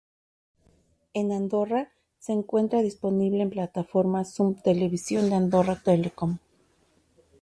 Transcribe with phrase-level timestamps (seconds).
[1.13, 6.39] En Andorra se encuentra disponible en la plataforma Som Televisió de Andorra Telecom.